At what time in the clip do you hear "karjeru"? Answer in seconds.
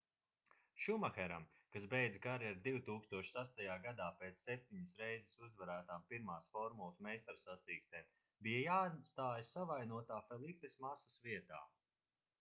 2.23-2.61